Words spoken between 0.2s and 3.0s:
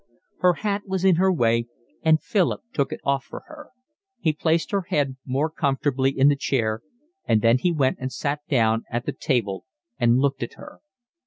Her hat was in her way, and Philip took it